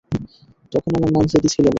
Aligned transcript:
তখন 0.71 0.91
আমার 0.97 1.11
নাম 1.15 1.25
জেডি 1.31 1.49
ছিল 1.53 1.65
না। 1.65 1.69